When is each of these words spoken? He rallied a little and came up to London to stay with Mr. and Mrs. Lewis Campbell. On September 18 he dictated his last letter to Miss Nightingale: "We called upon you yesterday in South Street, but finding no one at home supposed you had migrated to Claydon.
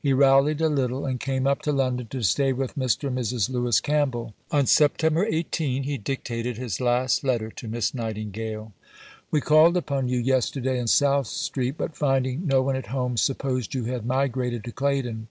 He 0.00 0.12
rallied 0.12 0.60
a 0.60 0.68
little 0.68 1.06
and 1.06 1.20
came 1.20 1.46
up 1.46 1.62
to 1.62 1.70
London 1.70 2.08
to 2.08 2.22
stay 2.24 2.52
with 2.52 2.74
Mr. 2.74 3.06
and 3.06 3.16
Mrs. 3.16 3.48
Lewis 3.48 3.80
Campbell. 3.80 4.34
On 4.50 4.66
September 4.66 5.24
18 5.24 5.84
he 5.84 5.96
dictated 5.96 6.56
his 6.56 6.80
last 6.80 7.22
letter 7.22 7.48
to 7.52 7.68
Miss 7.68 7.94
Nightingale: 7.94 8.72
"We 9.30 9.40
called 9.40 9.76
upon 9.76 10.08
you 10.08 10.18
yesterday 10.18 10.80
in 10.80 10.88
South 10.88 11.28
Street, 11.28 11.76
but 11.78 11.94
finding 11.96 12.44
no 12.44 12.60
one 12.60 12.74
at 12.74 12.88
home 12.88 13.16
supposed 13.16 13.72
you 13.72 13.84
had 13.84 14.04
migrated 14.04 14.64
to 14.64 14.72
Claydon. 14.72 15.28